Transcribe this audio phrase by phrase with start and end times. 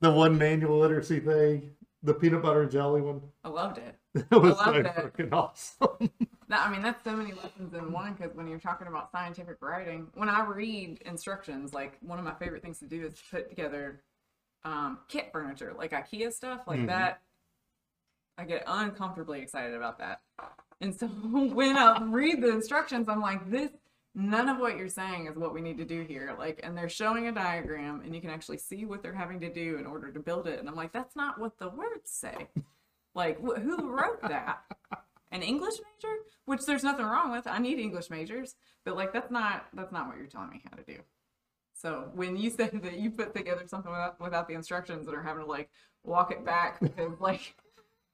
[0.00, 1.70] the one manual literacy thing,
[2.02, 3.20] the peanut butter and jelly one.
[3.44, 3.94] I loved it.
[4.30, 4.94] It was I so it.
[4.94, 6.10] fucking awesome.
[6.48, 9.58] That, I mean, that's so many lessons in one because when you're talking about scientific
[9.60, 13.50] writing, when I read instructions, like one of my favorite things to do is put
[13.50, 14.00] together
[14.64, 16.86] um, kit furniture, like IKEA stuff, like Mhm.
[16.86, 17.20] that.
[18.38, 20.22] I get uncomfortably excited about that.
[20.80, 23.70] And so when I read the instructions, I'm like, this,
[24.14, 26.34] none of what you're saying is what we need to do here.
[26.38, 29.52] Like, and they're showing a diagram and you can actually see what they're having to
[29.52, 30.58] do in order to build it.
[30.58, 32.48] And I'm like, that's not what the words say.
[33.14, 34.60] Like, wh- who wrote that?
[35.30, 36.14] An English major?
[36.46, 37.46] Which there's nothing wrong with.
[37.46, 38.54] I need English majors,
[38.84, 41.00] but like, that's not, that's not what you're telling me how to do.
[41.74, 45.22] So when you say that you put together something without, without the instructions and are
[45.22, 45.70] having to like
[46.02, 47.54] walk it back because like,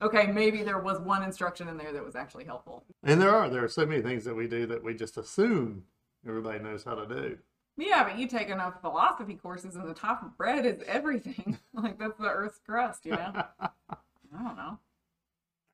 [0.05, 2.83] okay, maybe there was one instruction in there that was actually helpful.
[3.03, 5.83] and there are there are so many things that we do that we just assume
[6.27, 7.37] everybody knows how to do.
[7.77, 11.57] Yeah, but you take enough philosophy courses and the top of bread is everything.
[11.73, 13.33] like that's the earth's crust, you know?
[13.59, 14.79] I don't know.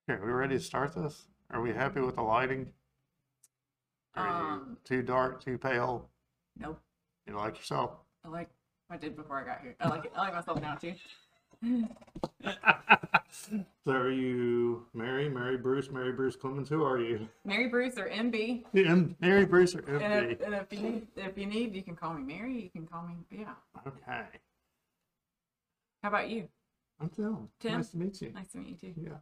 [0.10, 1.28] Okay, are we ready to start this?
[1.52, 2.72] Are we happy with the lighting?
[4.16, 6.10] Are you Um, too dark, too pale?
[6.58, 6.80] Nope.
[7.28, 7.92] You like yourself?
[8.26, 8.50] I like
[8.90, 9.76] I did before I got here.
[9.80, 10.12] I like it.
[10.16, 10.94] I like myself now too.
[13.32, 16.70] So are you Mary, Mary Bruce, Mary Bruce Clemens?
[16.70, 17.28] Who are you?
[17.46, 18.64] Mary Bruce or MB.
[18.76, 21.96] M- Mary Bruce or And if, and if you need if you need, you can
[21.96, 22.54] call me Mary.
[22.64, 23.54] You can call me yeah.
[23.86, 24.24] Okay.
[26.02, 26.48] How about you?
[27.00, 27.50] I'm Tim.
[27.60, 27.74] Tim?
[27.74, 28.32] Nice to meet you.
[28.32, 29.02] Nice to meet you too.
[29.04, 29.18] Yeah.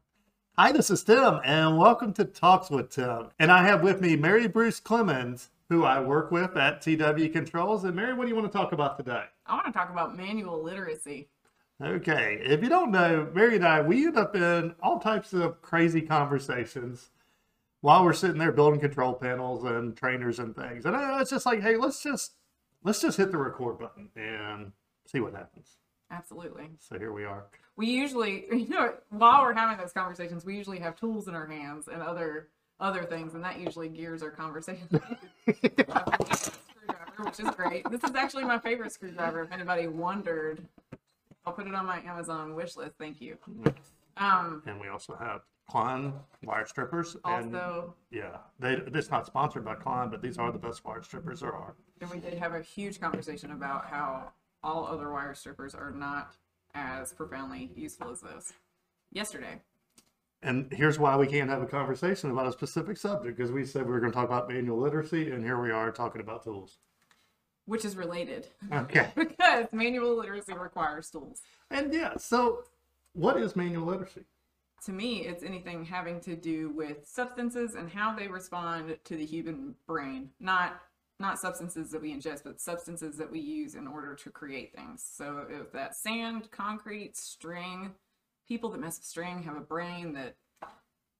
[0.57, 3.27] Hi, this is Tim, and welcome to Talks with Tim.
[3.39, 7.83] And I have with me Mary Bruce Clemens, who I work with at TW Controls.
[7.85, 9.23] And Mary, what do you want to talk about today?
[9.45, 11.29] I want to talk about manual literacy.
[11.81, 15.61] Okay, if you don't know, Mary and I, we end up in all types of
[15.61, 17.09] crazy conversations
[17.79, 20.85] while we're sitting there building control panels and trainers and things.
[20.85, 22.33] And I- it's just like, hey, let's just
[22.83, 24.73] let's just hit the record button and
[25.05, 25.77] see what happens.
[26.11, 26.69] Absolutely.
[26.79, 27.45] So here we are.
[27.77, 31.47] We usually, you know, while we're having those conversations, we usually have tools in our
[31.47, 32.49] hands and other
[32.81, 34.87] other things, and that usually gears our conversation.
[35.45, 37.89] which is great.
[37.89, 39.43] This is actually my favorite screwdriver.
[39.43, 40.65] If anybody wondered,
[41.45, 42.93] I'll put it on my Amazon wish list.
[42.99, 43.37] Thank you.
[44.17, 46.13] Um, And we also have Klein
[46.43, 47.15] wire strippers.
[47.25, 51.01] And also, yeah, they it's not sponsored by Klein, but these are the best wire
[51.03, 51.75] strippers there are.
[52.01, 54.31] and we did have a huge conversation about how
[54.63, 56.35] all other wire strippers are not
[56.75, 58.53] as profoundly useful as those.
[59.11, 59.61] Yesterday,
[60.43, 63.85] And here's why we can't have a conversation about a specific subject because we said
[63.85, 66.77] we were going to talk about manual literacy, and here we are talking about tools.
[67.69, 69.11] Which is related Okay.
[69.15, 71.41] because manual literacy requires tools.
[71.69, 72.63] And yeah, so
[73.13, 74.25] what is manual literacy?
[74.85, 79.25] to me, it's anything having to do with substances and how they respond to the
[79.25, 80.29] human brain.
[80.39, 80.81] Not
[81.19, 85.05] not substances that we ingest, but substances that we use in order to create things.
[85.05, 87.91] So if that sand, concrete, string,
[88.47, 90.35] people that mess with string have a brain that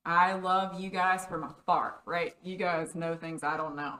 [0.05, 2.35] I love you guys from afar, right?
[2.43, 3.95] You guys know things I don't know.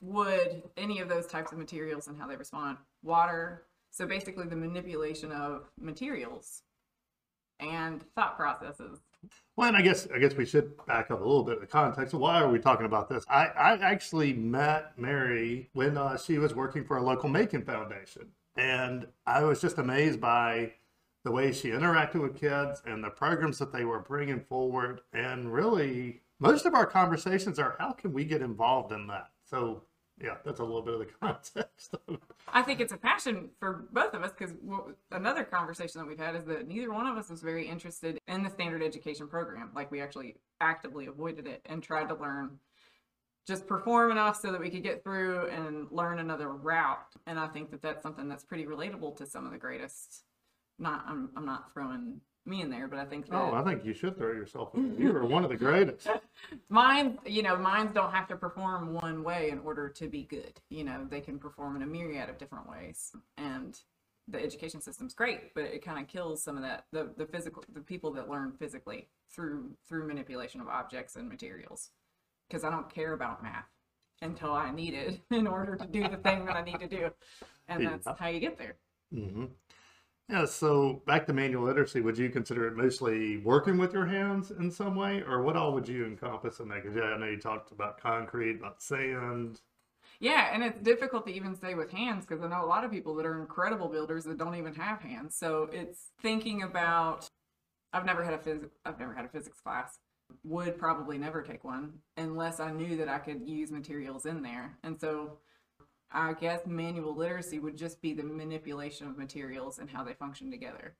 [0.00, 2.78] Wood, any of those types of materials and how they respond.
[3.02, 3.62] Water.
[3.90, 6.62] So basically the manipulation of materials
[7.60, 9.00] and thought processes.
[9.56, 11.66] Well, and I guess I guess we should back up a little bit of the
[11.66, 12.12] context.
[12.14, 13.24] Why are we talking about this?
[13.28, 18.28] I, I actually met Mary when uh, she was working for a local Macon Foundation,
[18.56, 20.74] and I was just amazed by
[21.26, 25.00] the way she interacted with kids and the programs that they were bringing forward.
[25.12, 29.30] And really, most of our conversations are how can we get involved in that?
[29.44, 29.82] So,
[30.22, 31.96] yeah, that's a little bit of the context.
[32.52, 34.54] I think it's a passion for both of us because
[35.10, 38.44] another conversation that we've had is that neither one of us was very interested in
[38.44, 39.72] the standard education program.
[39.74, 42.60] Like we actually actively avoided it and tried to learn
[43.48, 47.14] just perform enough so that we could get through and learn another route.
[47.26, 50.22] And I think that that's something that's pretty relatable to some of the greatest.
[50.78, 53.84] Not, I'm, I'm not throwing me in there, but I think that oh, I think
[53.84, 54.90] you should throw yourself in.
[54.94, 55.00] there.
[55.06, 56.08] You were one of the greatest.
[56.68, 60.60] mine you know minds don't have to perform one way in order to be good
[60.68, 63.80] you know they can perform in a myriad of different ways and
[64.28, 67.64] the education system's great but it kind of kills some of that the, the physical
[67.72, 71.90] the people that learn physically through through manipulation of objects and materials
[72.48, 73.66] because i don't care about math
[74.22, 77.10] until i need it in order to do the thing that i need to do
[77.68, 77.96] and Yeah.
[77.96, 78.76] that's how you get there
[79.12, 79.46] hmm
[80.28, 84.50] Yeah, so back to manual literacy, would you consider it mostly working with your hands
[84.50, 86.82] in some way, or what all would you encompass in that?
[86.82, 89.60] Because yeah, I know you talked about concrete, about sand.
[90.20, 92.90] Yeah, and it's difficult to even say with hands because I know a lot of
[92.90, 95.36] people that are incredible builders that don't even have hands.
[95.36, 97.28] So it's thinking about.
[97.92, 99.98] I've never had a phys- I've never had a physics class.
[100.44, 104.78] Would probably never take one unless I knew that I could use materials in there.
[104.82, 105.38] And so
[106.10, 110.50] I guess manual literacy would just be the manipulation of materials and how they function
[110.50, 110.94] together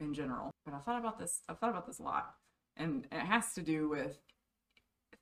[0.00, 0.50] in general.
[0.64, 2.34] But I thought about this, I've thought about this a lot.
[2.76, 4.18] And it has to do with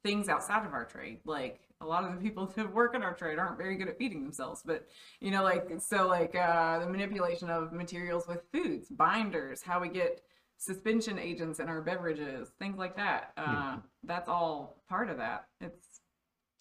[0.02, 1.20] things outside of our trade.
[1.24, 3.98] Like a lot of the people that work in our trade aren't very good at
[3.98, 4.62] feeding themselves.
[4.64, 4.86] But
[5.20, 9.88] you know, like so like uh the manipulation of materials with foods, binders, how we
[9.88, 10.20] get
[10.58, 13.32] suspension agents in our beverages, things like that.
[13.36, 15.46] Uh, That's all part of that.
[15.60, 16.00] It's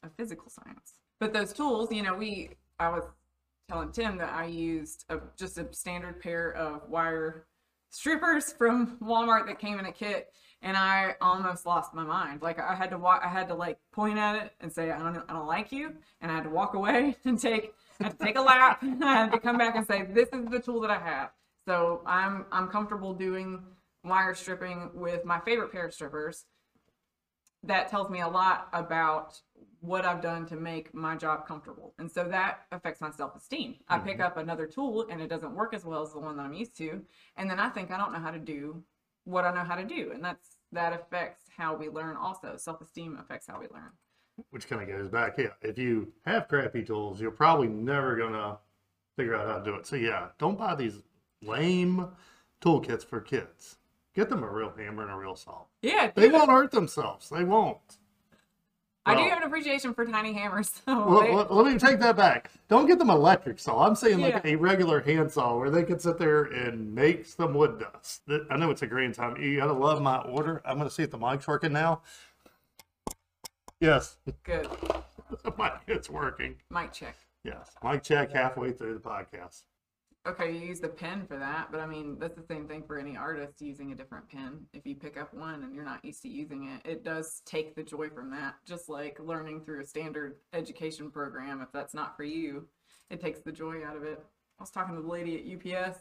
[0.04, 0.94] a physical science.
[1.20, 3.04] But those tools, you know, we I was
[3.70, 7.46] telling Tim that I used a, just a standard pair of wire
[7.90, 10.32] strippers from Walmart that came in a kit,
[10.62, 12.42] and I almost lost my mind.
[12.42, 15.00] Like I had to walk, I had to like point at it and say, I
[15.00, 18.20] don't, I don't like you, and I had to walk away and take, I had
[18.20, 20.82] to take a lap, I had to come back and say, this is the tool
[20.82, 21.30] that I have.
[21.68, 23.64] So I'm, I'm comfortable doing
[24.04, 26.46] wire stripping with my favorite pair of strippers.
[27.64, 29.42] That tells me a lot about
[29.86, 31.94] what I've done to make my job comfortable.
[32.00, 33.76] And so that affects my self esteem.
[33.88, 34.08] I mm-hmm.
[34.08, 36.54] pick up another tool and it doesn't work as well as the one that I'm
[36.54, 37.02] used to.
[37.38, 38.84] And then I think I don't know how to do
[39.26, 40.12] what I know how to do.
[40.14, 42.58] And that's that affects how we learn also.
[42.58, 43.92] Self esteem affects how we learn.
[44.50, 45.36] which kind of goes back.
[45.38, 48.58] Yeah, if you have crappy tools, you're probably never gonna
[49.16, 49.86] figure out how to do it.
[49.86, 51.00] So yeah, don't buy these
[51.42, 52.08] lame
[52.62, 53.78] toolkits for kids.
[54.16, 55.64] Get them a real hammer and a real saw.
[55.82, 57.30] Yeah, They won't hurt themselves.
[57.30, 57.98] They won't.
[59.08, 60.72] I do have an appreciation for tiny hammers.
[60.86, 62.50] So Well, they- let, me take that back.
[62.70, 63.86] Don't get them electric saw.
[63.86, 64.54] I'm saying like Yeah.
[64.54, 68.24] a regular handsaw where they can sit there and make some wood dust.
[68.50, 69.38] I know it's a green time.
[69.38, 70.62] You gotta love my order.
[70.66, 72.02] I'm gonna see if the mic's working now.
[73.80, 74.68] Yes, good.
[75.44, 76.56] the mic it's working.
[76.72, 77.16] Mic check.
[77.44, 79.64] Yes, mic check halfway through the podcast.
[80.28, 82.98] Okay, you use the pen for that, but I mean, that's the same thing for
[82.98, 84.66] any artist using a different pen.
[84.74, 87.76] If you pick up one and you're not used to using it, it does take
[87.76, 88.56] the joy from that.
[88.66, 92.66] Just like learning through a standard education program, if that's not for you,
[93.12, 94.20] it takes the joy out of it.
[94.60, 96.00] I was talking to the lady at UPS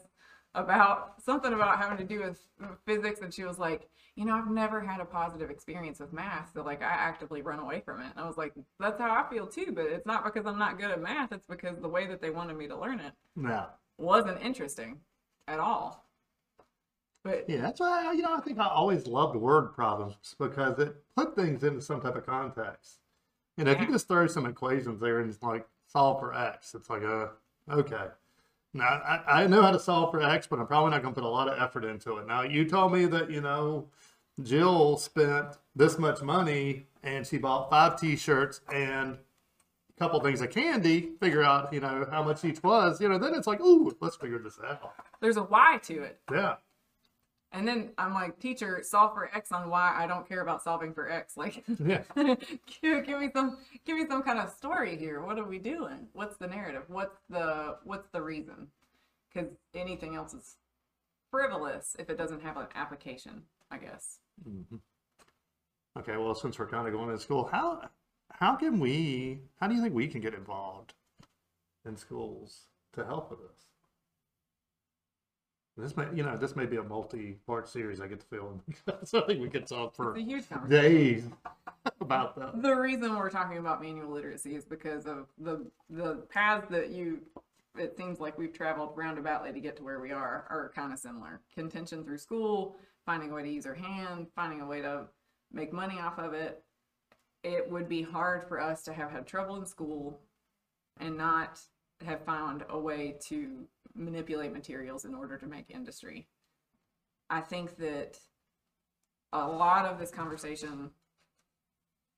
[0.55, 2.39] about something about having to do with
[2.85, 6.49] physics, and she was like, You know, I've never had a positive experience with math,
[6.53, 8.07] so like I actively run away from it.
[8.15, 10.79] And I was like, That's how I feel too, but it's not because I'm not
[10.79, 13.69] good at math, it's because the way that they wanted me to learn it Now,
[13.97, 14.99] wasn't interesting
[15.47, 16.05] at all.
[17.23, 20.95] But yeah, that's why you know I think I always loved word problems because it
[21.15, 22.99] put things into some type of context.
[23.57, 26.75] You know, if you just throw some equations there and it's like solve for x,
[26.75, 27.27] it's like uh
[27.71, 28.07] okay.
[28.75, 31.19] Now I, I know how to solve for x, but I'm probably not going to
[31.19, 32.27] put a lot of effort into it.
[32.27, 33.87] Now you told me that you know
[34.43, 39.17] Jill spent this much money and she bought five T-shirts and
[39.97, 41.11] couple things of candy.
[41.19, 42.99] Figure out you know how much each was.
[43.01, 44.93] You know, then it's like ooh, let's figure this out.
[45.21, 46.19] there's a why to it.
[46.31, 46.55] Yeah.
[47.51, 49.95] And then I'm like, teacher, solve for X on Y.
[49.97, 51.33] I don't care about solving for X.
[51.37, 52.01] Like, Yeah.
[52.81, 55.21] give, give me some, give me some kind of story here.
[55.21, 56.07] What are we doing?
[56.11, 56.83] What's the narrative?
[56.89, 58.67] What's the, what's the reason?
[59.33, 60.57] Because anything else is
[61.31, 63.43] frivolous if it doesn't have an application.
[63.71, 64.19] I guess.
[64.45, 64.79] Mhm.
[65.97, 67.83] Okay, well, since we're kind of going to school, how
[68.31, 69.39] how can we?
[69.59, 70.93] How do you think we can get involved
[71.85, 72.61] in schools
[72.93, 73.65] to help with this?
[75.77, 77.99] This may, you know, this may be a multi-part series.
[77.99, 80.81] I get the feeling because I think we could talk for a huge conversation.
[80.91, 81.23] days
[81.99, 82.61] about that.
[82.61, 87.21] The reason we're talking about manual literacy is because of the the paths that you
[87.77, 90.99] it seems like we've traveled roundaboutly to get to where we are are kind of
[90.99, 91.41] similar.
[91.53, 95.07] Contention through school, finding a way to use our hand, finding a way to
[95.51, 96.63] make money off of it.
[97.45, 100.19] It would be hard for us to have had trouble in school
[100.99, 101.59] and not
[102.03, 106.27] have found a way to manipulate materials in order to make industry.
[107.29, 108.17] I think that
[109.31, 110.89] a lot of this conversation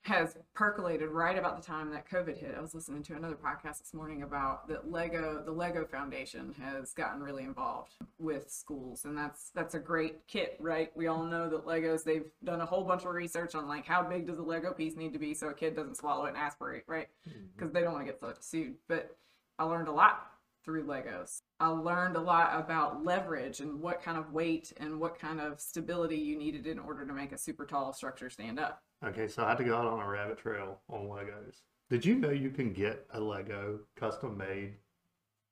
[0.08, 2.56] has percolated right about the time that COVID hit.
[2.58, 6.94] I was listening to another podcast this morning about that Lego, the Lego Foundation has
[6.94, 10.96] gotten really involved with schools, and that's that's a great kit, right?
[10.96, 12.06] We all know that Legos.
[12.06, 14.96] They've done a whole bunch of research on like how big does a Lego piece
[14.96, 17.10] need to be so a kid doesn't swallow it and aspirate, right?
[17.28, 17.48] Mm-hmm.
[17.56, 18.76] Because they don't want to get sued.
[18.88, 19.18] But
[19.60, 20.32] I learned a lot
[20.64, 21.42] through Legos.
[21.60, 25.60] I learned a lot about leverage and what kind of weight and what kind of
[25.60, 28.84] stability you needed in order to make a super tall structure stand up.
[29.06, 31.62] Okay, so I had to go out on a rabbit trail on Legos.
[31.90, 34.74] Did you know you can get a Lego custom made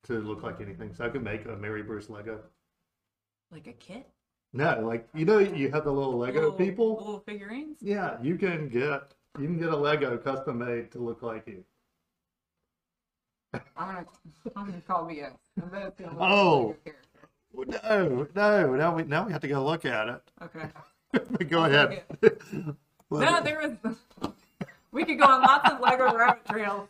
[0.04, 0.94] to look like anything?
[0.94, 2.40] So I could make a Mary Bruce Lego.
[3.52, 4.08] Like a kit?
[4.52, 6.96] No, like you know, you have the little Lego Little- people.
[6.98, 7.78] Little figurines?
[7.82, 11.64] Yeah, you can get you can get a Lego custom made to look like you.
[13.54, 14.06] I'm gonna
[14.56, 15.38] I'm gonna call BS.
[15.62, 16.68] I bet it's gonna look Oh.
[16.68, 16.78] like a oh.
[16.84, 17.06] character.
[17.56, 20.32] No, no, now we now we have to go look at it.
[20.42, 21.46] Okay.
[21.50, 22.04] go ahead.
[23.12, 24.32] No, there was
[24.92, 26.88] we could go on lots of Lego rabbit trails.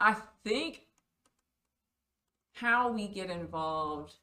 [0.00, 0.82] I think
[2.52, 4.14] how we get involved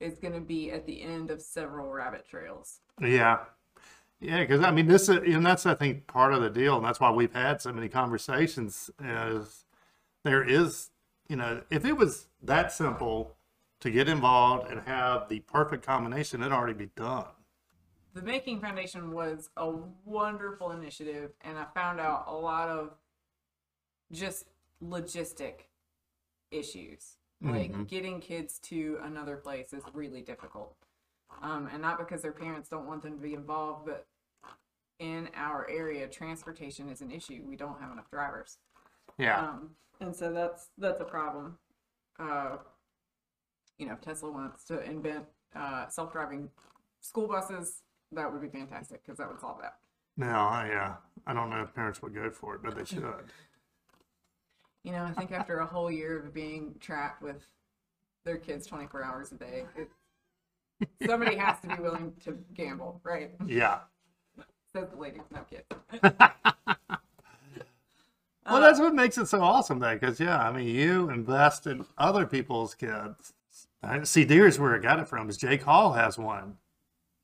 [0.00, 2.80] is going to be at the end of several rabbit trails.
[3.00, 3.38] Yeah.
[4.20, 6.84] Yeah, because I mean, this is, and that's I think part of the deal, and
[6.84, 8.90] that's why we've had so many conversations.
[9.00, 9.64] Is
[10.24, 10.90] there is,
[11.28, 13.36] you know, if it was that simple
[13.80, 17.26] to get involved and have the perfect combination, it'd already be done.
[18.18, 19.70] The Making Foundation was a
[20.04, 22.96] wonderful initiative, and I found out a lot of
[24.10, 24.46] just
[24.82, 25.66] logistic
[26.50, 27.18] issues.
[27.40, 27.86] Like Mhm.
[27.86, 30.76] getting kids to another place is really difficult.
[31.40, 34.08] Um, and not because their parents don't want them to be involved, but
[34.98, 37.44] in our area, transportation is an issue.
[37.46, 38.58] We don't have enough drivers.
[39.16, 39.40] Yeah.
[39.50, 41.60] Um, and so that's that's a problem.
[42.18, 42.58] Uh,
[43.76, 46.50] you know, if Tesla wants to invent uh, self-driving
[46.98, 49.76] school buses, that would be fantastic because that would solve that.
[50.16, 50.94] No, I, uh,
[51.26, 53.04] I don't know if parents would go for it, but they should.
[54.84, 57.44] You know, I think after a whole year of being trapped with
[58.24, 59.90] their kids 24 hours a day, it,
[61.04, 63.32] somebody has to be willing to gamble, right?
[63.44, 63.80] Yeah.
[64.72, 65.66] Says the lady with no kids.
[68.50, 71.84] Well, that's what makes it so awesome, though, because yeah, I mean, you invest in
[71.98, 73.34] other people's kids.
[73.82, 75.28] I see, here's where I got it from.
[75.28, 76.56] Is Jake Hall has one?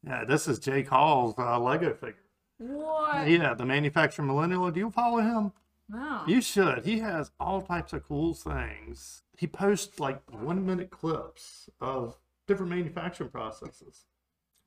[0.06, 2.16] Yeah, this is Jake Hall's uh, Lego figure.
[2.58, 3.28] What?
[3.28, 4.70] Yeah, the Manufacturing Millennial.
[4.70, 5.52] Do you follow him?
[5.88, 6.22] No.
[6.26, 6.84] You should.
[6.84, 9.22] He has all types of cool things.
[9.36, 14.04] He posts like one minute clips of different manufacturing processes.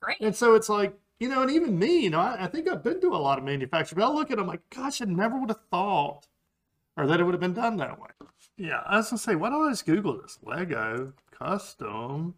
[0.02, 0.18] Great.
[0.22, 2.84] And so it's like, you know, and even me, you know, I, I think I've
[2.84, 5.40] been to a lot of manufacturing, but I look at them like, gosh, I never
[5.40, 6.28] would have thought
[6.96, 8.10] or that it would have been done that way.
[8.58, 10.40] Yeah, I was gonna say, why don't I just Google this?
[10.44, 12.36] Lego custom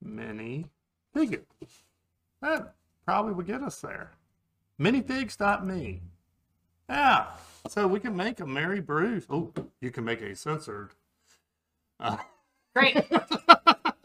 [0.00, 0.66] mini
[1.12, 1.42] figure.
[2.40, 4.12] That probably would get us there.
[4.80, 6.02] Minifigs.me.
[6.88, 7.26] Yeah,
[7.68, 9.24] so we can make a Mary Bruce.
[9.30, 10.90] Oh, you can make a censored.
[12.00, 12.16] Uh,
[12.74, 12.96] Great.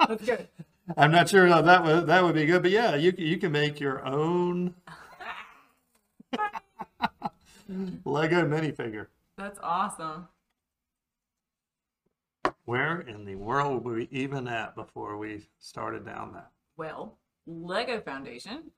[0.08, 0.48] That's good.
[0.96, 3.52] I'm not sure how that would that would be good, but yeah, you you can
[3.52, 4.74] make your own
[8.06, 9.08] Lego minifigure.
[9.38, 10.28] That's awesome.
[12.66, 16.52] Where in the world were we even at before we started down that?
[16.78, 18.72] Well, Lego Foundation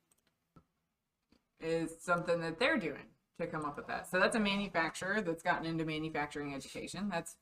[1.59, 3.07] is something that they're doing
[3.39, 4.09] to come up with that.
[4.09, 7.09] So that's a manufacturer that's gotten into manufacturing education.
[7.09, 7.35] That's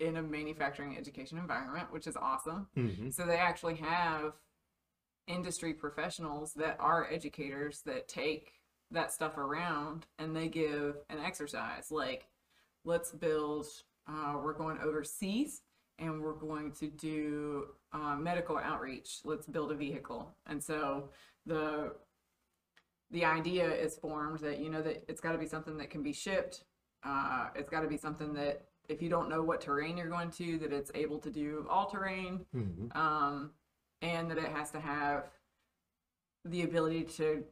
[0.00, 2.68] in a manufacturing education environment, which is awesome.
[2.76, 3.10] Mm-hmm.
[3.10, 4.34] So they actually have
[5.28, 8.52] industry professionals that are educators that take
[8.90, 12.26] that stuff around and they give an exercise like
[12.84, 13.66] let's build
[14.08, 15.60] uh, we're going overseas
[15.98, 19.18] and we're going to do uh, medical outreach.
[19.24, 20.34] Let's build a vehicle.
[20.46, 21.10] And so
[21.46, 21.94] the
[23.10, 26.02] the idea is formed that you know that it's got to be something that can
[26.02, 26.64] be shipped.
[27.04, 30.30] Uh, it's got to be something that if you don't know what terrain you're going
[30.30, 32.44] to that it's able to do all terrain.
[32.54, 32.98] Mm-hmm.
[32.98, 33.50] um,
[34.02, 35.24] and that it has to have
[36.44, 37.44] the ability to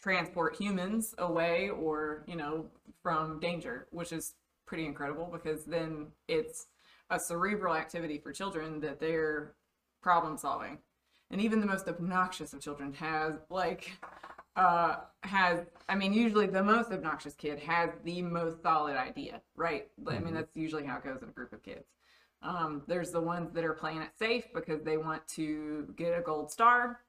[0.00, 2.66] transport humans away or you know
[3.02, 4.34] from danger which is
[4.66, 6.66] pretty incredible because then it's
[7.10, 9.54] a cerebral activity for children that they're
[10.02, 10.78] problem solving
[11.30, 13.92] and even the most obnoxious of children has like
[14.56, 19.88] uh has i mean usually the most obnoxious kid has the most solid idea right
[20.08, 20.36] i mean Mhm.
[20.36, 21.86] that's usually how it goes in a group of kids
[22.42, 26.22] um, there's the ones that are playing it safe because they want to get a
[26.22, 27.00] gold star.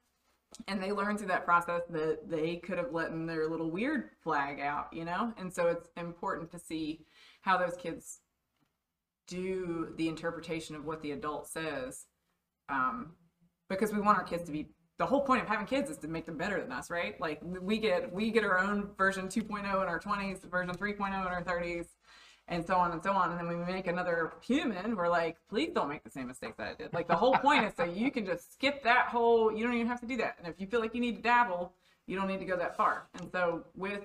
[0.66, 4.60] And they learn through that process that they could have let their little weird flag
[4.60, 5.32] out, you know?
[5.36, 7.04] And so it's important to see
[7.42, 8.20] how those kids
[9.28, 12.06] do the interpretation of what the adult says.
[12.68, 13.12] Um,
[13.68, 14.68] because we want our kids to be
[14.98, 17.18] the whole point of having kids is to make them better than us, right?
[17.20, 21.12] Like we get we get our own version 2.0 in our 20s, version 3.0 in
[21.12, 21.86] our 30s,
[22.48, 23.30] and so on and so on.
[23.30, 26.68] And then we make another human, we're like, please don't make the same mistakes that
[26.68, 26.92] I did.
[26.92, 29.52] Like the whole point is so you can just skip that whole.
[29.52, 30.36] You don't even have to do that.
[30.38, 31.74] And if you feel like you need to dabble,
[32.06, 33.08] you don't need to go that far.
[33.20, 34.00] And so with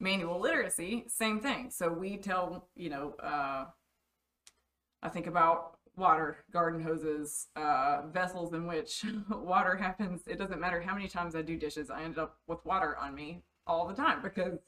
[0.00, 1.70] manual literacy, same thing.
[1.70, 3.14] So we tell you know.
[3.22, 3.66] Uh,
[5.04, 10.22] I think about water, garden hoses, uh, vessels in which water happens.
[10.26, 13.14] It doesn't matter how many times I do dishes, I end up with water on
[13.14, 14.58] me all the time because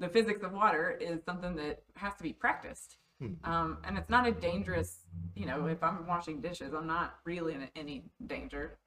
[0.00, 2.96] the physics of water is something that has to be practiced.
[3.22, 3.46] Mhm.
[3.46, 5.06] Um, and it's not a dangerous,
[5.36, 8.78] you know, if I'm washing dishes, I'm not really in any danger.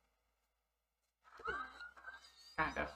[2.57, 2.89] Kind of.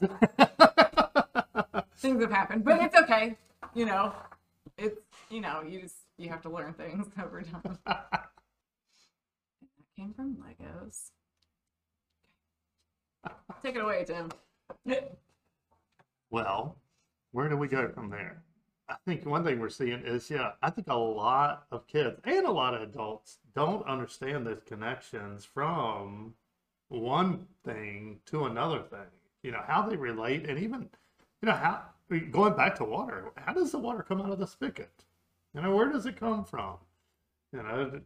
[1.96, 3.36] Things have happened, but it's okay.
[3.74, 4.12] You know,
[4.78, 4.98] it's,
[5.30, 7.78] you know, you just, you have to learn things over time.
[7.86, 8.30] that
[9.96, 11.10] came from Legos.
[13.62, 14.30] Take it away, Tim.
[16.30, 16.76] well,
[17.32, 18.42] where do we go from there?
[18.88, 22.46] I think one thing we're seeing is, yeah, I think a lot of kids and
[22.46, 26.34] a lot of adults don't understand those connections from
[26.88, 29.06] one thing to another thing.
[29.42, 30.90] You know, how they relate, and even,
[31.40, 31.82] you know, how
[32.30, 35.04] going back to water, how does the water come out of the spigot?
[35.54, 36.76] You know, where does it come from?
[37.52, 38.00] You know,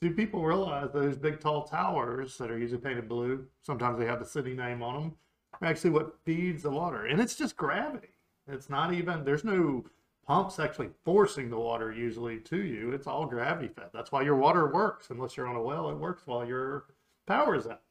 [0.00, 4.18] do people realize those big tall towers that are usually painted blue, sometimes they have
[4.18, 5.12] the city name on them,
[5.60, 7.06] are actually what feeds the water?
[7.06, 8.08] And it's just gravity.
[8.48, 9.84] It's not even, there's no
[10.26, 12.90] pumps actually forcing the water usually to you.
[12.90, 13.90] It's all gravity fed.
[13.94, 15.10] That's why your water works.
[15.10, 16.86] Unless you're on a well, it works while your
[17.26, 17.82] power's out.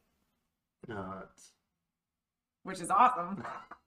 [2.63, 3.43] Which is awesome.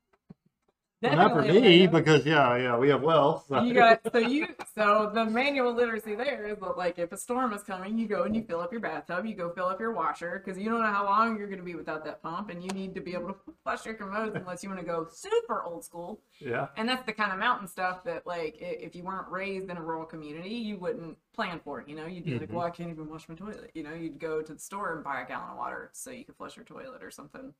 [1.02, 3.42] well, not for me, because yeah, yeah, we have wells.
[3.48, 3.62] So.
[3.62, 7.52] you got so you so the manual literacy there is that like if a storm
[7.52, 9.92] is coming you go and you fill up your bathtub you go fill up your
[9.92, 12.62] washer because you don't know how long you're going to be without that pump and
[12.62, 15.62] you need to be able to flush your commodes unless you want to go super
[15.62, 19.28] old school yeah, and that's the kind of mountain stuff that like if you weren't
[19.28, 22.48] raised in a rural community you wouldn't plan for it you know you'd be like
[22.48, 22.52] Mhm.
[22.54, 25.04] well i can't even wash my toilet you know you'd go to the store and
[25.04, 27.52] buy a gallon of water so you could flush your toilet or something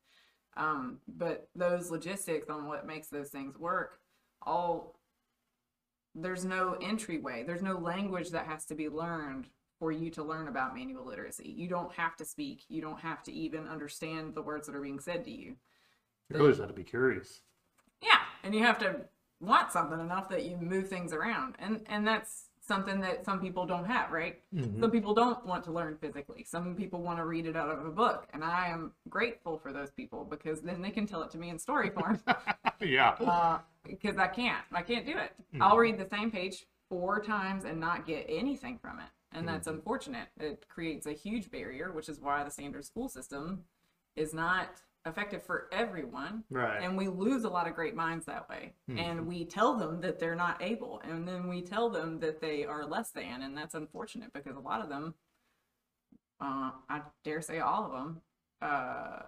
[0.57, 3.99] um, but those logistics on what makes those things work
[4.47, 4.95] all
[6.15, 7.43] there's no entryway.
[7.45, 11.53] There's no language that has to be learned for you to learn about manual literacy.
[11.57, 12.65] You don't have to speak.
[12.69, 15.57] You don't have to even understand the words that are being said to you.
[16.31, 17.41] You always have to be curious.
[18.01, 19.01] yeah, and you have to
[19.41, 23.67] want something enough that you move things around, and and that's something that some people
[23.67, 24.41] don't have, right?
[24.55, 24.81] Mhm.
[24.81, 26.45] Some people don't want to learn physically.
[26.45, 29.73] Some people want to read it out of a book, and I am grateful for
[29.73, 32.21] those people because then they can tell it to me in story form.
[32.81, 35.33] yeah, uh, because I can't, I can't do it.
[35.55, 35.61] Mhm.
[35.63, 39.69] I'll read the same page four times and not get anything from it, and that's
[39.69, 39.73] Mhm.
[39.75, 40.29] unfortunate.
[40.39, 43.65] It creates a huge barrier, which is why the standard school system
[44.17, 44.69] is not
[45.07, 46.83] effective for everyone right.
[46.83, 48.73] and we lose a lot of great minds that way.
[48.89, 48.99] Mhm.
[48.99, 52.65] and we tell them that they're not able and then we tell them that they
[52.65, 55.15] are less than and that's unfortunate because a lot of them
[56.41, 58.21] uh, i dare say all of them
[58.63, 59.23] uh,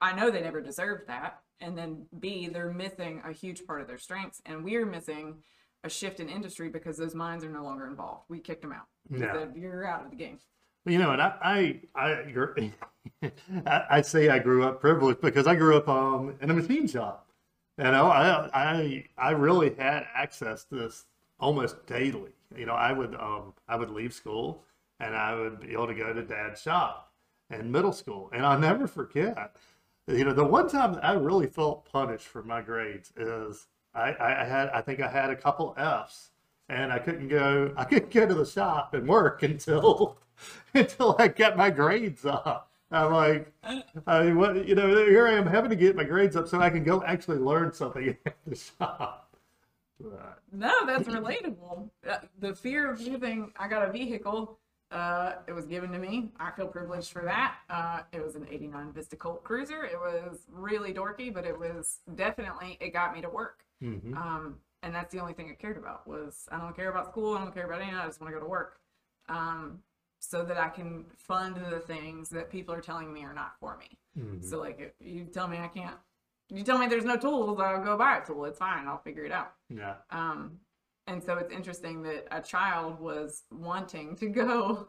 [0.00, 1.40] i know they never deserved that.
[1.60, 5.42] And then b they're missing a huge part of their strengths and we're missing
[5.84, 8.24] a shift in industry because those minds are no longer involved.
[8.28, 8.86] We kicked them out.
[9.18, 10.38] Said you're out of the game
[10.84, 12.52] You know, and I, I,
[13.66, 16.88] I, I, say I grew up privileged because I grew up um, in a machine
[16.88, 17.28] shop.
[17.78, 21.04] You know, I, I, I really had access to this
[21.38, 22.32] almost daily.
[22.56, 24.64] You know, I would, um, I would leave school
[25.00, 27.12] and I would be able to go to dad's shop
[27.50, 29.56] in middle school, and I'll never forget.
[30.06, 34.44] You know, the one time I really felt punished for my grades is I I
[34.44, 36.30] had, I think I had a couple Fs,
[36.72, 40.18] and I couldn't go, I couldn't go to the shop and work until
[40.74, 42.70] until I got my grades up.
[42.90, 43.52] I'm like,
[44.06, 46.60] I mean, what, you know, here I am having to get my grades up so
[46.60, 49.34] I can go actually learn something at the shop.
[49.98, 51.88] But, No, that's relatable.
[52.08, 54.58] Uh, The fear of losing, I got a vehicle.
[54.90, 56.32] Uh, it was given to me.
[56.38, 57.54] I feel privileged for that.
[57.70, 59.84] Uh, it was an 89 Vista Colt Cruiser.
[59.86, 63.64] It was really dorky, but it was definitely, it got me to work.
[63.82, 64.14] mhm.
[64.14, 67.36] Um, and that's the only thing I cared about was I don't care about school.
[67.36, 67.98] I don't care about anything.
[67.98, 68.78] I just want to go to work.
[69.28, 69.82] Um,
[70.18, 73.76] so that I can fund the things that people are telling me are not for
[73.76, 73.98] me.
[74.16, 74.44] Mhm.
[74.44, 75.96] So like, if you tell me I can't,
[76.48, 78.44] you tell me there's no tools, I'll go buy a tool.
[78.44, 78.86] It's fine.
[78.86, 79.54] I'll figure it out.
[79.68, 79.94] Yeah.
[80.10, 80.60] Um,
[81.08, 84.88] and so it's interesting that a child was wanting to go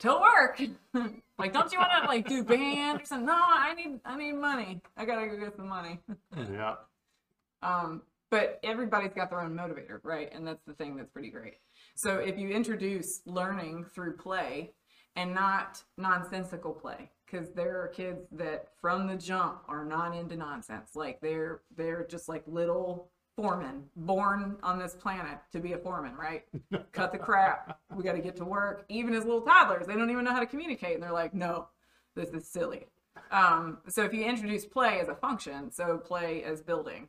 [0.00, 0.60] to work.
[1.38, 3.26] like, don't you want to like do band or something?
[3.26, 4.80] No, I need I need money.
[4.96, 5.98] I gotta go get some money.
[6.36, 6.76] Yeah.
[7.62, 10.30] Um, but everybody's got their own motivator, right?
[10.32, 11.54] And that's the thing that's pretty great.
[11.94, 14.72] So if you introduce learning through play
[15.14, 20.36] and not nonsensical play, because there are kids that from the jump are not into
[20.36, 20.90] nonsense.
[20.94, 26.14] Like they're they're just like little foremen born on this planet to be a foreman,
[26.16, 26.44] right?
[26.92, 27.78] Cut the crap.
[27.94, 28.84] We got to get to work.
[28.88, 31.68] Even as little toddlers, they don't even know how to communicate, and they're like, "No,
[32.14, 32.86] this is silly."
[33.30, 37.08] Um, so if you introduce play as a function, so play as building,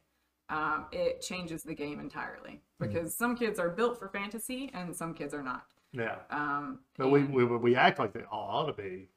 [0.49, 5.13] um, it changes the game entirely because some kids are built for fantasy and some
[5.13, 5.65] kids are not.
[5.91, 6.17] Yeah.
[6.29, 9.09] Um, But we, and- we, we act like they all ought to be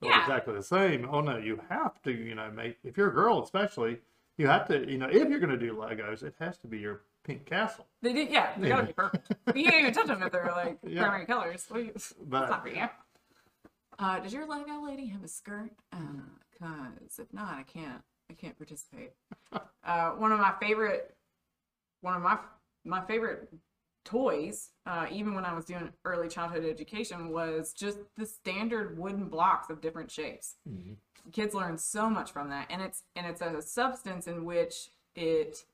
[0.00, 0.20] Yeah.
[0.22, 1.08] exactly the same.
[1.10, 3.98] Oh no, you have to, you know, make, if you're a girl especially,
[4.38, 6.78] you have to, you know, if you're going to do Legos, it has to be
[6.78, 7.86] your pink castle.
[8.00, 9.32] they did, yeah, they gotta be perfect.
[9.54, 11.02] You can't even touch them if they're like Yeah.
[11.02, 11.66] primary colors.
[11.72, 11.92] Do you-
[12.28, 12.88] That's not for you.
[13.98, 15.70] Uh, does your Lego lady have a skirt?
[15.92, 15.98] Uh,
[16.58, 18.02] cause if not, I can't.
[18.32, 19.12] I can't participate.
[19.84, 21.14] Uh, one of my favorite,
[22.00, 22.38] one of my
[22.84, 23.48] my favorite
[24.04, 29.28] toys, uh, even when I was doing early childhood education, was just the standard wooden
[29.28, 30.56] blocks of different shapes.
[30.68, 30.96] Mhm.
[31.32, 35.64] Kids learn so much from that, and it's and it's a substance in which it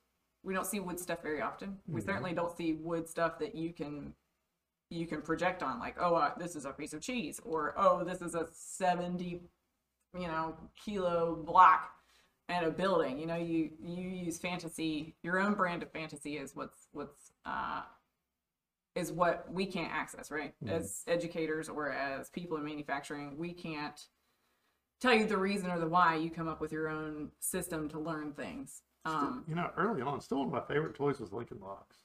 [0.43, 1.81] we don't see wood stuff very often.
[1.87, 2.05] We Mhm.
[2.07, 4.15] certainly don't see wood stuff that you can
[4.91, 8.05] you can project on like oh uh, this is a piece of cheese or oh
[8.05, 9.43] this is a 70
[10.15, 11.95] you know kilo block
[12.49, 16.55] and a building you know you you use fantasy your own brand of fantasy is
[16.57, 17.83] what's what's uh
[18.95, 20.71] is what we can't access right Mhm.
[20.71, 24.07] as educators or as people in manufacturing we can't
[25.01, 27.99] tell you the reason or the why you come up with your own system to
[27.99, 31.61] learn things um you know, early on, still one of my favorite toys was Lincoln
[31.61, 31.97] Logs.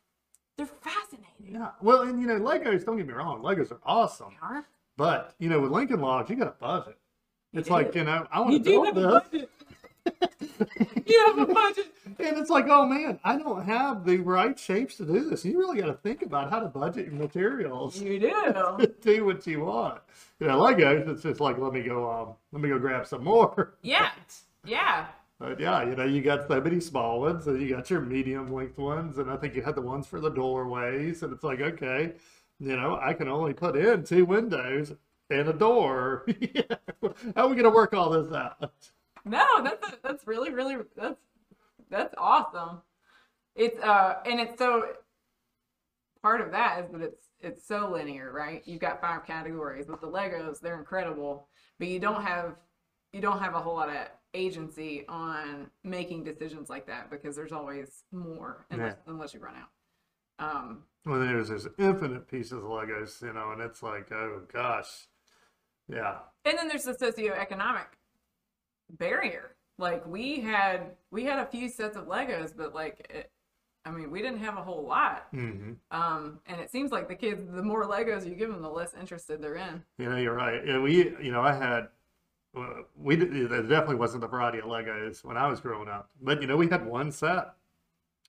[0.57, 1.71] they're fascinating Yeah.
[1.81, 2.85] Well, and you know, Legos.
[2.85, 4.29] Don't get me wrong, Legos are awesome.
[4.29, 6.97] they are But you know, with Lincoln Logs, you got a budget.
[7.51, 7.99] You It's like do.
[7.99, 10.27] you know, I want you to do build this,
[11.05, 14.97] you have a budget and it's like, oh man, I don't have the right shapes
[14.97, 15.45] to do this.
[15.45, 17.99] You really got to think about how to budget your materials.
[17.99, 20.01] you do do what you want.
[20.39, 23.23] You know, Legos, it's just like let me go, um, let me go grab some
[23.23, 23.73] more.
[23.81, 24.11] yeah
[24.65, 25.07] yeah
[25.39, 28.53] But yeah, you know, you got so many small ones, and you got your medium
[28.53, 31.59] length ones, and I think you had the ones for the doorways, and it's like,
[31.59, 32.13] okay,
[32.59, 34.93] you know, I can only put in two windows
[35.29, 36.25] and a door.
[37.35, 38.71] How are we gonna work all this out?
[39.25, 41.19] No, that's a, that's really really that's
[41.89, 42.81] that's awesome.
[43.55, 44.85] It's uh and it's so
[46.21, 48.61] part of that is that it's it's so linear, right?
[48.65, 51.47] You've got five categories with the Legos, they're incredible,
[51.79, 52.55] but you don't have
[53.11, 57.51] you don't have a whole lot of agency on making decisions like that because there's
[57.51, 59.69] always more unless, unless you run out.
[60.39, 65.07] Um Well, there's there's infinite pieces of Legos, you know, and it's like, oh gosh,
[65.87, 67.85] yeah, and then there's the socioeconomic
[68.97, 69.55] barrier.
[69.77, 73.31] Like we had we had a few sets of Legos, but like it,
[73.85, 75.27] I mean, we didn't have a whole lot.
[75.31, 78.69] hmm Um, and it seems like the kids, the more Legos you give them, the
[78.69, 79.83] less interested they're in.
[79.97, 80.65] You know, you're right.
[80.65, 81.87] Yeah, we, you know, I had,
[82.55, 86.41] uh, we there definitely wasn't the variety of Legos when I was growing up, but
[86.41, 87.53] you know, we had one set,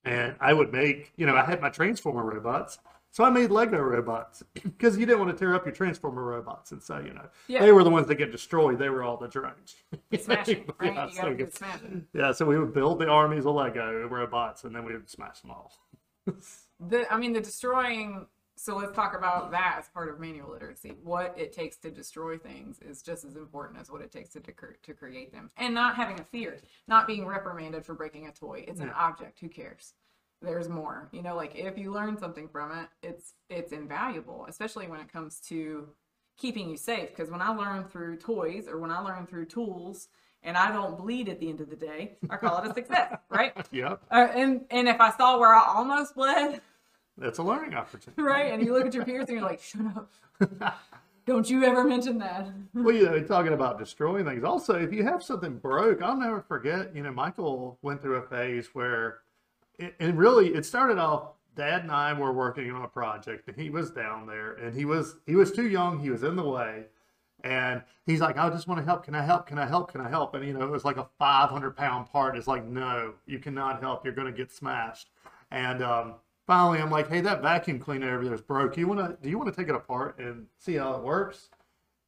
[0.05, 2.79] and I would make, you know, I had my Transformer robots,
[3.15, 6.73] so I made Lego robots because you didn't want to tear up your Transformer robots,
[6.73, 7.61] and so you know, Yeah.
[7.61, 8.77] they were the ones that get destroyed.
[8.77, 9.77] They were all the drones.
[10.19, 10.93] Smashing, right?
[10.93, 12.05] yeah, you so, smashing.
[12.13, 15.39] yeah, so we would build the armies of Lego robots, and then we would smash
[15.39, 15.71] them all.
[16.89, 18.27] The, I mean, the destroying.
[18.57, 20.97] So let's talk about that as part of manual literacy.
[21.03, 24.41] What it takes to destroy things is just as important as what it takes to
[24.41, 26.57] to create them, and not having a fear,
[26.89, 28.65] not being reprimanded for breaking a toy.
[28.67, 29.39] It's an object.
[29.39, 29.93] Who cares?
[30.45, 31.09] There's more.
[31.11, 35.11] You know, like if you learn something from it, it's it's invaluable, especially when it
[35.11, 35.87] comes to
[36.37, 37.09] keeping you safe.
[37.09, 40.07] Because when I learn through toys or when I learn through tools,
[40.43, 43.17] and I don't bleed at the end of the day, I call it a success,
[43.29, 43.53] right?
[43.71, 46.61] Yep, Uh, and and if I saw where I almost bled,
[47.17, 48.21] that's a learning opportunity.
[48.21, 48.53] right?
[48.53, 50.11] And you look at your peers and you're like, shut up.
[51.25, 52.47] Don't you ever mention that.
[52.75, 54.43] Well, you know, talking about destroying things.
[54.43, 56.95] Also, if you have something broke, I'll never forget.
[56.95, 59.21] You know, Michael went through a phase where,
[59.99, 61.31] and really, it started off.
[61.55, 64.83] Dad and I were working on a project, and he was down there, and he
[64.85, 65.99] was he was too young.
[65.99, 66.85] He was in the way,
[67.43, 69.03] and he's like, "I just want to help.
[69.05, 69.47] Can I help?
[69.47, 69.91] Can I help?
[69.91, 72.35] Can I help?" And you know, it was like a 500 pound part.
[72.35, 74.03] It's like, no, you cannot help.
[74.03, 75.09] You're going to get smashed.
[75.51, 78.75] And um, finally, I'm like, "Hey, that vacuum cleaner over there is broke.
[78.77, 79.17] You want to?
[79.21, 81.49] Do you want to take it apart and see how it works?"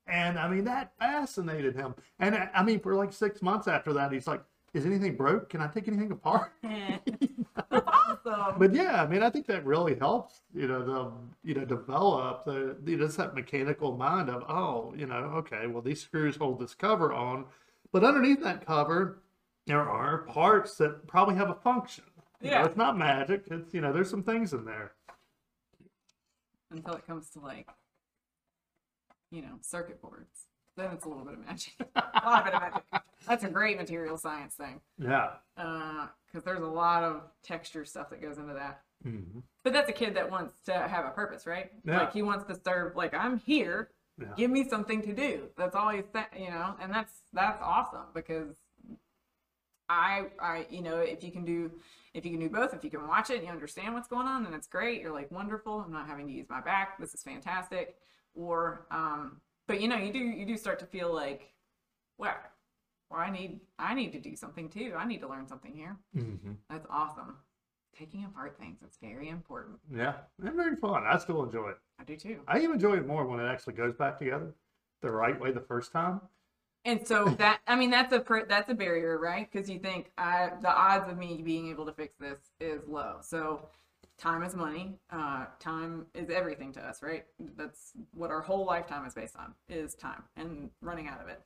[0.08, 1.96] And I mean, that fascinated him.
[2.20, 5.50] And I I mean, for like six months after that, he's like, Is anything broke?
[5.50, 6.52] Can I take anything apart?
[6.62, 8.60] That's awesome.
[8.60, 11.12] But yeah, I mean, I think that really helps, you know, the,
[11.44, 15.68] you know, develop the, you know, just that mechanical mind of, oh, you know, okay,
[15.68, 17.46] well, these screws hold this cover on.
[17.92, 19.22] But underneath that cover,
[19.66, 22.04] there are parts that probably have a function.
[22.42, 22.66] You know, Yeah.
[22.66, 23.46] it's not magic.
[23.50, 24.92] It's, you know, there's some things in there.
[26.70, 27.68] Until it comes to like,
[29.32, 30.48] you know, circuit boards.
[30.76, 31.74] Then it's a little bit of magic.
[31.96, 32.84] a lot bit of magic.
[33.28, 34.82] That's a great material science thing.
[34.98, 35.34] Yeah.
[35.56, 38.82] Because there's a lot of texture stuff that goes into that.
[39.06, 39.44] Mhm.
[39.64, 41.72] But that's a kid that wants to have a purpose, right?
[41.84, 42.00] Yeah.
[42.00, 42.96] Like he wants to serve.
[42.96, 43.92] Like I'm here.
[44.20, 44.34] Yeah.
[44.36, 45.50] Give me something to do.
[45.58, 46.76] That's all he's saying, you know.
[46.82, 48.56] And that's that's awesome because
[49.90, 51.72] I I you know if you can do
[52.14, 54.28] if you can do both, if you can watch it and you understand what's going
[54.28, 55.02] on, then it's great.
[55.02, 55.82] You're like wonderful.
[55.82, 56.98] I'm not having to use my back.
[57.00, 57.96] This is fantastic.
[58.34, 61.54] Or um, but you know you do you do start to feel like,
[62.18, 62.36] well,
[63.10, 64.94] well I need I need to do something too.
[64.98, 65.98] I need to learn something here.
[66.16, 66.58] Mhm.
[66.70, 67.38] That's awesome.
[67.98, 69.80] Taking apart things, it's very important.
[69.92, 70.16] Yeah.
[70.38, 71.04] They're very fun.
[71.06, 71.78] I still enjoy it.
[72.00, 72.42] I do too.
[72.48, 74.54] I even enjoy it more when it actually goes back together
[75.02, 76.22] the right way the first time.
[76.86, 79.50] And so that I mean that's a that's a barrier, right?
[79.52, 83.18] Because you think I, the odds of me being able to fix this is low.
[83.22, 83.68] So
[84.18, 84.98] time is money.
[85.12, 87.26] Uh, time is everything to us, right?
[87.56, 91.42] That's what our whole lifetime is based on is time and running out of it.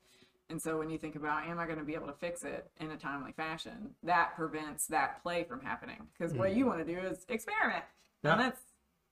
[0.51, 2.69] And so when you think about, am I going to be able to fix it
[2.81, 6.07] in a timely fashion, that prevents that play from happening.
[6.11, 7.85] Because what you want to do is experiment,
[8.21, 8.33] Yeah.
[8.33, 8.61] and that's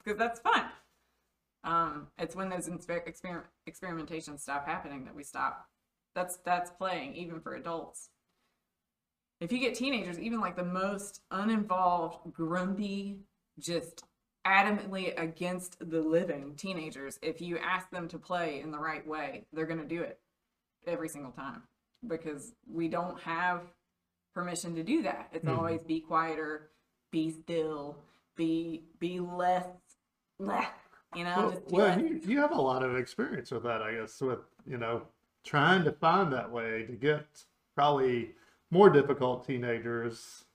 [0.04, 0.66] because that's fun.
[1.64, 5.70] Um, it's when those inspe- exper- experimentations stop happening that we stop.
[6.14, 8.10] That's that's playing even for adults.
[9.40, 13.20] If you get teenagers, even like the most uninvolved, grumpy,
[13.58, 14.04] just
[14.46, 19.46] adamantly against the living teenagers, if you ask them to play in the right way,
[19.54, 20.20] they're going to do it
[20.88, 21.64] every single time
[22.08, 23.62] because we don't have
[24.34, 25.30] permission to do that.
[25.34, 25.58] It's Mhm.
[25.58, 26.72] always be quieter,
[27.12, 27.98] be still,
[28.36, 29.68] be be less,
[30.38, 30.72] less
[31.16, 34.22] you know, Well, well, you, you have a lot of experience with that, I guess,
[34.22, 35.08] with, you know,
[35.44, 38.36] trying to find that way to get probably
[38.70, 40.46] more difficult teenagers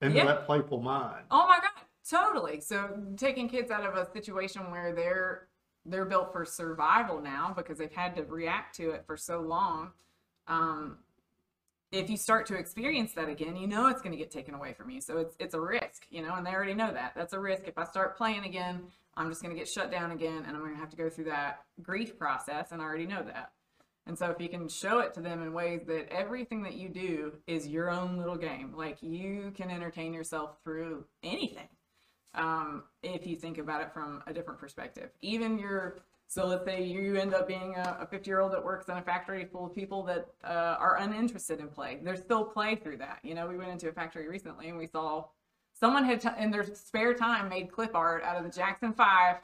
[0.00, 0.24] into Yeah.
[0.26, 1.24] that playful mind.
[1.30, 1.70] Oh my god,
[2.08, 2.60] totally.
[2.60, 5.46] So taking kids out of a situation where they're
[5.84, 9.90] they're built for survival now because they've had to react to it for so long.
[10.46, 10.98] Um,
[11.90, 14.72] if you start to experience that again, you know it's going to get taken away
[14.72, 15.00] from you.
[15.00, 17.12] So it's it's a risk, you know, and they already know that.
[17.14, 17.64] That's a risk.
[17.66, 18.82] If I start playing again,
[19.16, 21.10] I'm just going to get shut down again, and I'm going to have to go
[21.10, 23.52] through that grief process, and I already know that.
[24.06, 26.88] And so if you can show it to them in ways that everything that you
[26.88, 31.68] do is your own little game, like you can entertain yourself through anything.
[32.34, 36.82] Um, if you think about it from a different perspective, even your so let's say
[36.82, 39.74] you end up being a 50 year old that works in a factory full of
[39.74, 41.98] people that uh, are uninterested in play.
[42.02, 43.18] There's still play through that.
[43.22, 45.26] You know, we went into a factory recently and we saw
[45.78, 49.36] someone had t- in their spare time made clip art out of the Jackson Five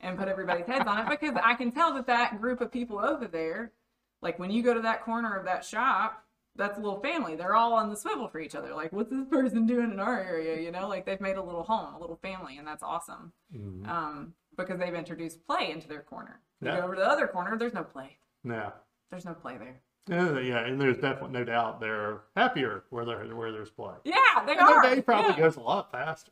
[0.00, 2.98] and put everybody's heads on it because I can tell that that group of people
[2.98, 3.72] over there,
[4.20, 6.23] like when you go to that corner of that shop,
[6.56, 7.34] that's a little family.
[7.36, 8.74] They're all on the swivel for each other.
[8.74, 10.60] Like, what's this person doing in our area?
[10.60, 13.32] You know, like they've made a little home, a little family, and that's awesome.
[13.54, 13.88] Mhm.
[13.88, 16.40] Um, because they've introduced play into their corner.
[16.60, 18.16] You go over to the other corner, there's no play.
[18.44, 18.70] Yeah.
[19.10, 19.80] There's no play there.
[20.06, 23.94] Yeah, yeah, and there's definitely no doubt they're happier where there where there's play.
[24.04, 24.14] Yeah,
[24.46, 25.38] they And their day probably Yeah.
[25.38, 26.30] goes a lot faster.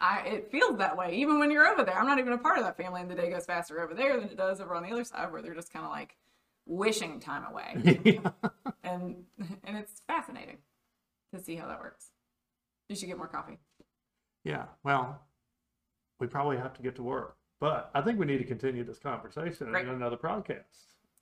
[0.00, 1.98] I, it feels that way even when you're over there.
[1.98, 4.20] I'm not even a part of that family, and the day goes faster over there
[4.20, 6.16] than it does over on the other side, where they're just kind of like
[6.66, 8.30] wishing time away, yeah.
[8.82, 9.24] and
[9.64, 10.58] and it's fascinating
[11.34, 12.06] to see how that works.
[12.88, 13.58] You should get more coffee.
[14.44, 14.64] Yeah.
[14.82, 15.20] Well,
[16.20, 18.98] we probably have to get to work, but I think we need to continue this
[18.98, 20.64] conversation in another podcast.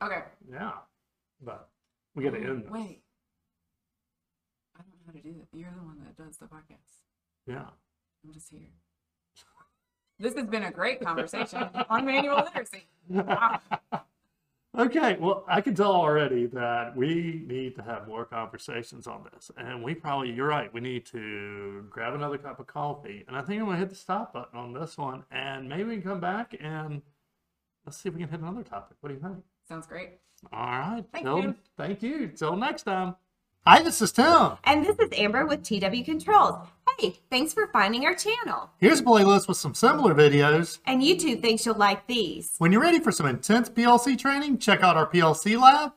[0.03, 0.23] Okay.
[0.51, 0.73] Yeah.
[1.41, 1.69] But
[2.15, 2.71] we got to Oh, end this.
[2.71, 3.03] Wait.
[4.77, 5.57] I don't know how to do that.
[5.57, 7.03] You're the one that does the podcast.
[7.47, 7.67] Yeah.
[8.25, 8.69] I'm just here.
[10.19, 12.87] This has been a great conversation on manual literacy.
[13.09, 13.61] Wow.
[14.79, 19.51] Okay, well, I can tell already that we need to have more conversations on this.
[19.59, 23.23] And we probably, you're right, we need to grab another cup of coffee.
[23.29, 25.25] And I think I'm going to hit the stop button on this one.
[25.31, 27.03] And maybe we can come back and
[27.85, 28.97] let's see if we can hit another topic.
[29.01, 29.45] What do you think?
[29.69, 30.13] Sounds great.
[30.51, 31.05] All right.
[31.13, 31.55] Thank till- you.
[31.77, 32.29] Thank you.
[32.29, 33.17] Till next time.
[33.67, 34.53] Hi, this is Tim.
[34.65, 36.67] And this is Amber with TW Controls.
[36.99, 38.71] Hey, thanks for finding our channel.
[38.79, 40.79] Here's a playlist with some similar videos.
[40.87, 42.55] And YouTube thinks you'll like these.
[42.59, 45.93] When you're ready for some intense PLC training, check out our PLC lab.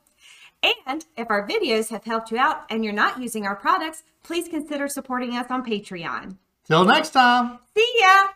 [0.88, 4.48] And if our videos have helped you out and you're not using our products, please
[4.48, 6.38] consider supporting us on Patreon.
[6.66, 7.60] Till next time.
[7.78, 8.28] See ya!